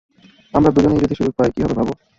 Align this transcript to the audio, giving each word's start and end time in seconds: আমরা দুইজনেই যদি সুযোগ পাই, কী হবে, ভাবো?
আমরা 0.53 0.69
দুইজনেই 0.71 1.03
যদি 1.03 1.13
সুযোগ 1.15 1.33
পাই, 1.37 1.49
কী 1.55 1.59
হবে, 1.63 1.75
ভাবো? 1.79 1.93